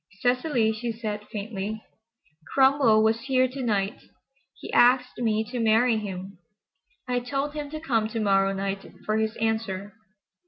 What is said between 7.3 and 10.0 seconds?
him to come to morrow night for his answer."